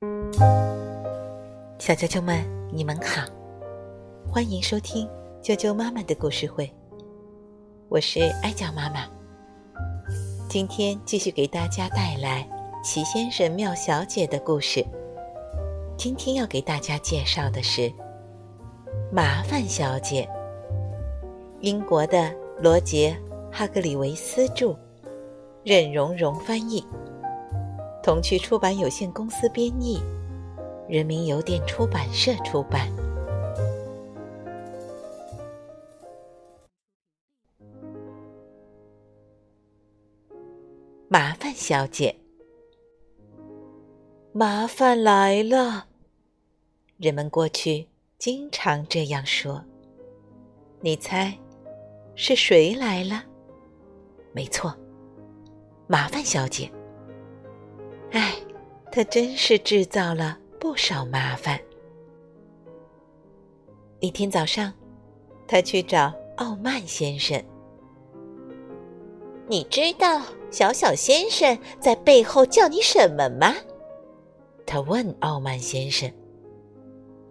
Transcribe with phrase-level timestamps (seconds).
[0.00, 3.26] 小啾啾们，你们好，
[4.30, 5.08] 欢迎收听
[5.42, 6.72] 啾啾妈妈的故事会。
[7.88, 9.08] 我是哀酱妈妈，
[10.48, 12.48] 今天继续给大家带来
[12.84, 14.86] 齐先生、妙小姐的故事。
[15.96, 17.92] 今天要给大家介绍的是
[19.10, 20.28] 麻烦小姐，
[21.60, 23.18] 英国的罗杰·
[23.52, 24.76] 哈格里维斯著，
[25.64, 26.86] 任蓉蓉翻译。
[28.08, 30.00] 童趣出版有限公司编译，
[30.88, 32.90] 人民邮电出版社出版。
[41.06, 42.16] 麻烦小姐，
[44.32, 45.88] 麻烦来了。
[46.96, 47.86] 人们过去
[48.16, 49.62] 经常这样说。
[50.80, 51.38] 你猜，
[52.14, 53.22] 是谁来了？
[54.32, 54.74] 没错，
[55.86, 56.72] 麻烦小姐。
[58.10, 58.34] 唉，
[58.90, 61.60] 他真是制造了不少麻烦。
[64.00, 64.72] 一天早上，
[65.46, 67.42] 他去找傲慢先生。
[69.46, 73.54] 你知道小小先生在背后叫你什么吗？
[74.66, 76.10] 他问傲慢先生。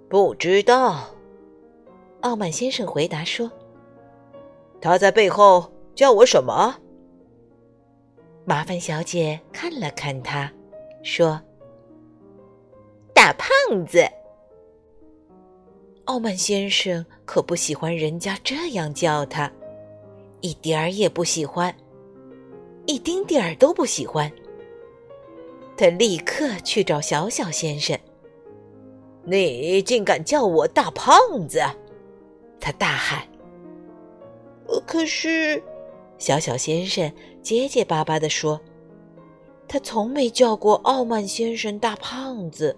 [0.09, 1.05] 不知道，
[2.21, 3.51] 傲慢先生回答说
[4.81, 6.75] ：“他在背后叫我什么？”
[8.45, 10.51] 麻烦小姐看了看他。
[11.07, 11.41] 说
[13.15, 13.49] ：“大胖
[13.85, 14.05] 子。”
[16.03, 19.49] 傲慢先生可不喜欢人家这样叫他，
[20.41, 21.73] 一点儿也不喜欢，
[22.85, 24.29] 一丁点儿都不喜欢。
[25.77, 27.97] 他立刻去找小小先生。
[29.23, 31.15] “你竟敢叫我大胖
[31.47, 31.61] 子！”
[32.59, 33.25] 他大喊。
[34.85, 35.63] “可是，
[36.17, 37.09] 小小先生
[37.41, 38.59] 结结巴巴地说。”
[39.67, 42.75] 他从没叫过傲慢先生大胖子。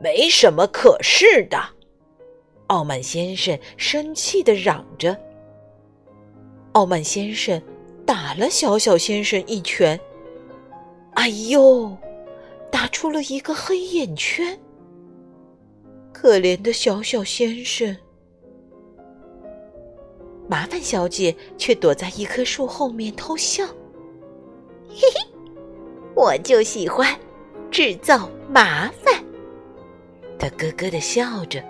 [0.00, 1.58] 没什么可是的，
[2.68, 5.18] 傲慢先生生气的嚷着。
[6.72, 7.60] 傲慢先生
[8.06, 9.98] 打了小小先生一拳，
[11.14, 11.96] 哎呦，
[12.70, 14.56] 打出了一个黑眼圈。
[16.12, 17.96] 可怜的小小先生，
[20.48, 23.64] 麻烦小姐却躲在一棵树后面偷笑。
[25.00, 25.30] 嘿嘿，
[26.14, 27.06] 我就喜欢
[27.70, 29.14] 制造麻烦。
[30.38, 31.62] 她咯咯的笑着，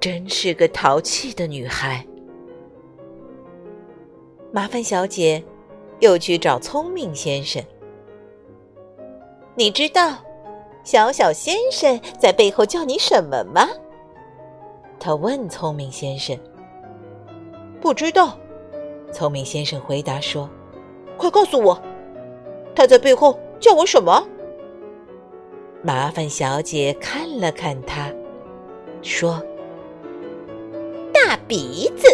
[0.00, 2.04] 真是个淘气的女孩。
[4.50, 5.44] 麻烦小姐
[6.00, 7.62] 又去找聪明先生。
[9.54, 10.16] 你知道
[10.82, 13.68] 小小先生在背后叫你什么吗？
[14.98, 16.38] 他问聪明先生。
[17.80, 18.38] 不知道，
[19.12, 20.48] 聪明先生回答说。
[21.20, 21.78] 快告诉我，
[22.74, 24.26] 他在背后叫我什么？
[25.82, 28.10] 麻烦小姐看了看他，
[29.02, 29.42] 说
[31.12, 32.08] ：“大鼻子。”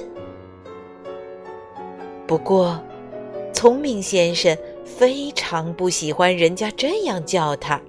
[2.26, 2.82] 不过，
[3.52, 7.80] 聪明先生非常不喜欢人家这样叫他，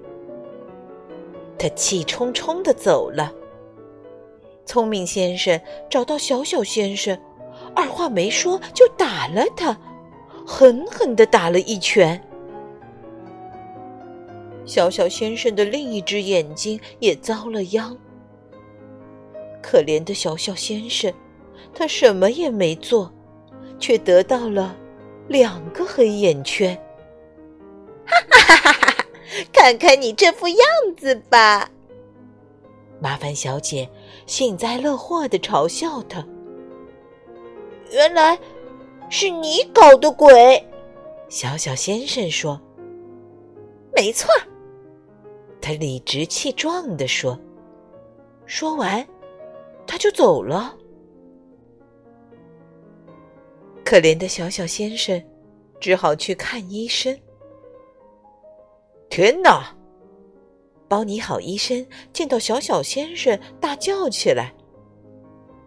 [1.58, 3.32] 他气冲冲的走了。
[4.64, 7.20] 聪明先生找到小小先生，
[7.74, 9.76] 二话没说就打了他。
[10.50, 12.18] 狠狠的打了一拳，
[14.64, 17.94] 小小先生的另一只眼睛也遭了殃。
[19.62, 21.12] 可怜的小小先生，
[21.74, 23.12] 他什么也没做，
[23.78, 24.74] 却得到了
[25.28, 26.74] 两个黑眼圈。
[28.06, 29.04] 哈哈哈哈哈！
[29.52, 30.58] 看看你这副样
[30.96, 31.70] 子吧，
[33.02, 33.86] 麻烦小姐
[34.24, 36.26] 幸灾乐祸的嘲笑他。
[37.92, 38.38] 原来。
[39.10, 40.62] 是你搞的鬼，
[41.28, 42.60] 小小先生说
[43.96, 44.28] ：“没错。”
[45.60, 47.38] 他理直气壮地说。
[48.46, 49.06] 说完，
[49.86, 50.74] 他就走了。
[53.84, 55.22] 可怜的小小先生
[55.80, 57.18] 只好去看医生。
[59.10, 59.74] 天哪！
[60.86, 64.54] 包你好医生见到小小先生，大叫起来：“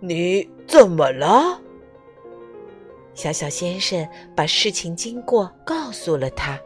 [0.02, 1.62] 你怎么了？”
[3.14, 6.60] 小小先生把事情经过告诉了他。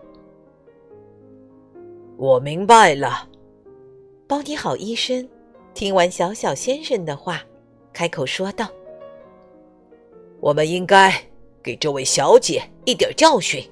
[2.18, 3.28] 我明白了，
[4.28, 5.28] 包你好医生
[5.74, 7.42] 听完小小先生的话，
[7.92, 8.70] 开口说道
[10.40, 11.14] ：“我们应该
[11.62, 13.68] 给这位小姐一点教训，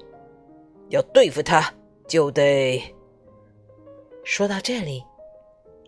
[0.90, 1.72] 要对付她，
[2.06, 2.82] 就得……”
[4.24, 5.02] 说到这里，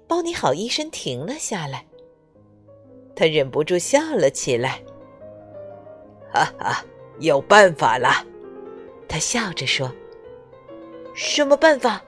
[0.06, 1.85] 包你好医生停了下来，
[3.15, 4.81] 他忍不住笑了起来。
[6.44, 6.85] 哈哈，
[7.21, 8.09] 有办法了！
[9.09, 9.91] 他笑着说
[11.15, 12.03] ：“什么办法？”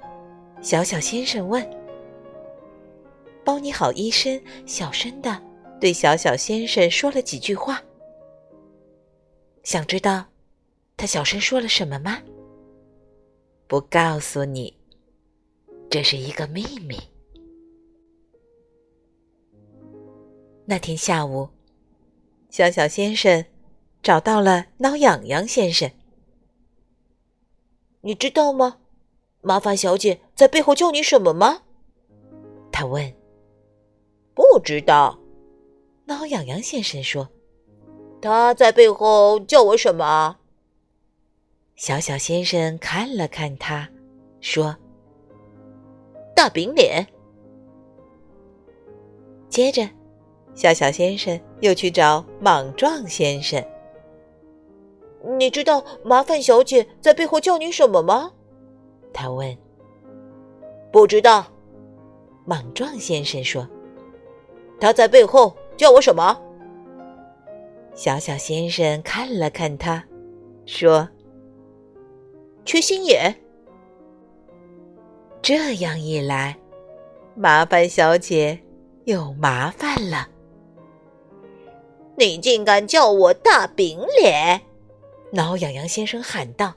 [0.60, 1.64] 小小先生问。
[3.44, 5.40] 包你好，医生小声的
[5.80, 7.82] 对小小先生说了几句话。
[9.62, 10.26] 想知道
[10.96, 12.18] 他小声说了什么吗？
[13.66, 14.76] 不告诉你，
[15.88, 16.98] 这是一个秘密。
[20.66, 21.48] 那天下午，
[22.50, 23.44] 小小先生
[24.02, 25.90] 找到了挠痒痒先生。
[28.00, 28.78] 你知道吗？
[29.40, 31.62] 麻烦小姐在背后叫你什么吗？
[32.72, 33.14] 他问。
[34.34, 35.18] 不知道，
[36.04, 37.28] 挠痒痒先生说
[38.22, 40.38] ：“他在背后叫我什么？”
[41.74, 43.88] 小小先生看了看他，
[44.40, 44.76] 说
[46.34, 47.06] ：“大饼脸。”
[49.50, 49.88] 接着，
[50.54, 53.60] 小小先生又去找莽撞先生。
[55.38, 58.32] “你知道麻烦小姐在背后叫你什么吗？”
[59.12, 59.56] 他问。
[60.92, 61.46] “不知道。”
[62.46, 63.68] 莽撞先生说。
[64.80, 66.40] 他在背后叫我什么？
[67.94, 70.04] 小小先生看了看他，
[70.66, 71.08] 说
[72.64, 73.34] ：“缺心眼。”
[75.42, 76.56] 这样一来，
[77.34, 78.60] 麻烦小姐
[79.04, 80.28] 有麻烦了。
[82.16, 84.60] 你竟敢叫我大饼脸！
[85.30, 86.74] 挠痒痒先生喊道，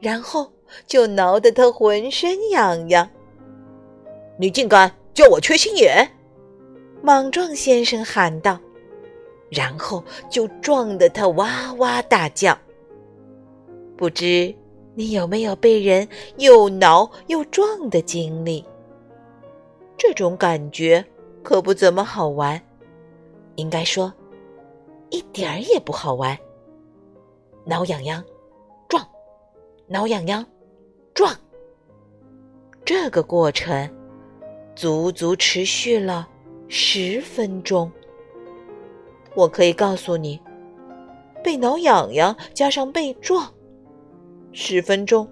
[0.00, 0.50] 然后
[0.86, 3.08] 就挠得他浑身痒痒。
[4.38, 6.08] 你竟敢叫我缺心眼！
[7.02, 8.58] 莽撞先生喊道，
[9.50, 12.56] 然后就撞得他哇哇大叫。
[13.96, 14.54] 不知
[14.94, 16.08] 你有没有被人
[16.38, 18.64] 又挠又撞的经历？
[19.98, 21.04] 这种感觉
[21.42, 22.60] 可不怎么好玩，
[23.56, 24.12] 应该说，
[25.10, 26.36] 一点儿也不好玩。
[27.64, 28.22] 挠痒痒，
[28.88, 29.06] 撞，
[29.86, 30.44] 挠痒痒，
[31.14, 31.34] 撞。
[32.84, 33.88] 这个过程
[34.74, 36.28] 足足持续了。
[36.74, 37.92] 十分钟，
[39.34, 40.40] 我可以告诉你，
[41.44, 43.52] 被挠痒痒加上被撞，
[44.52, 45.28] 十分钟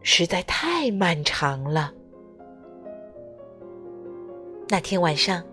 [0.00, 1.92] 实在太漫长了。
[4.70, 5.44] 那天晚上，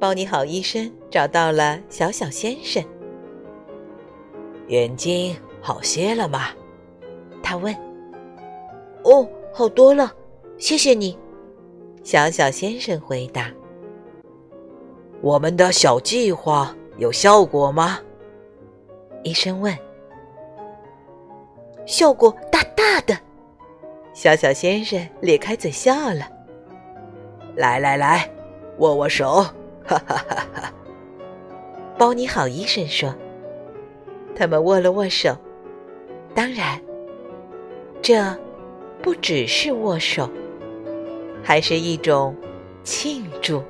[0.00, 2.82] 包你好医生找到了小小先生，
[4.68, 6.48] 眼睛好些了吗？
[7.42, 7.74] 他问。
[9.04, 10.12] 哦，好多了，
[10.58, 11.18] 谢谢你。
[12.02, 13.50] 小小先生回答。
[15.20, 17.98] 我们的小计划有效果吗？
[19.22, 19.76] 医生问。
[21.86, 23.18] 效果大大的，
[24.12, 26.30] 小小先生咧开嘴笑了。
[27.56, 28.30] 来来来，
[28.78, 29.42] 握握手，
[29.84, 30.72] 哈哈哈哈！
[31.96, 33.14] 包你好，医生说。
[34.34, 35.36] 他们握了握手，
[36.34, 36.80] 当然，
[38.00, 38.36] 这
[39.02, 40.28] 不只是握手，
[41.42, 42.34] 还是一种
[42.82, 43.62] 庆祝。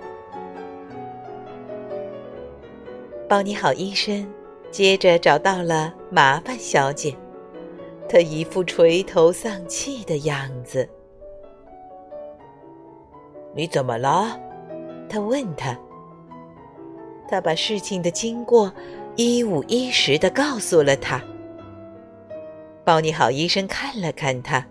[3.28, 4.26] 包你好，医生。
[4.70, 7.16] 接着找到了麻烦小姐，
[8.06, 10.86] 她一副垂头丧气的样子。
[13.54, 14.38] 你怎么了？
[15.08, 15.74] 他问他。
[17.26, 18.70] 他把事情的经过
[19.20, 21.20] 一五一十的告诉了他。
[22.84, 24.64] 包你好，医生看了看他，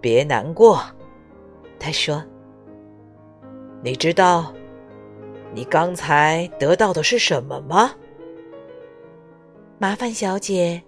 [0.00, 0.82] 别难过，
[1.78, 2.24] 他说。
[3.82, 4.50] 你知道。
[5.52, 7.92] 你刚才得到的是什么吗？
[9.78, 10.82] 麻烦小姐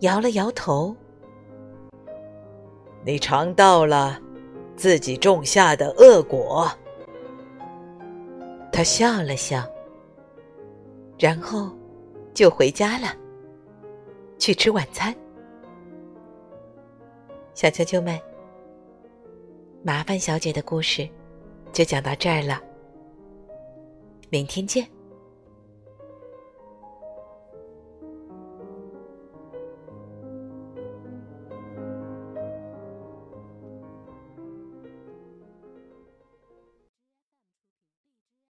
[0.00, 0.94] 摇了摇头。
[3.06, 4.20] 你尝到了
[4.76, 6.70] 自己种下的恶果。
[8.70, 9.66] 他笑了笑，
[11.22, 11.70] 然后
[12.34, 13.16] 就回家了，
[14.40, 15.14] 去吃晚餐。
[17.54, 18.20] 小啾啾们，
[19.84, 21.08] 麻烦小姐的故事
[21.72, 22.60] 就讲到这儿了。
[24.30, 24.84] 明天见。